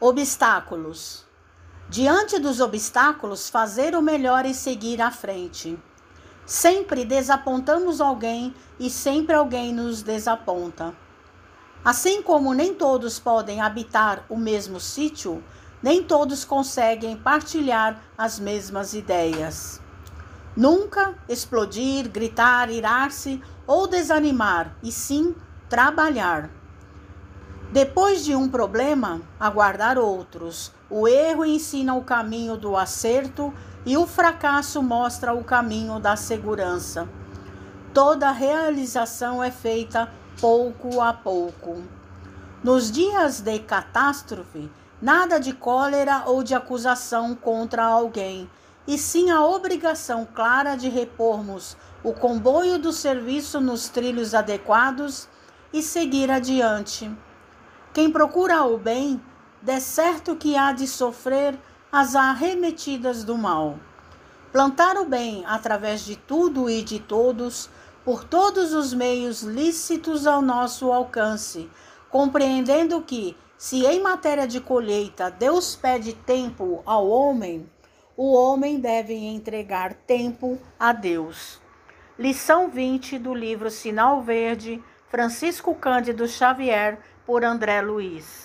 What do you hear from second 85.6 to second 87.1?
Cândido Xavier,